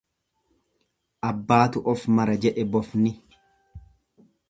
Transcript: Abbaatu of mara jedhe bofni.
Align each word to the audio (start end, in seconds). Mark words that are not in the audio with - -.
Abbaatu 1.29 1.85
of 1.93 2.07
mara 2.17 2.39
jedhe 2.47 2.67
bofni. 2.73 3.17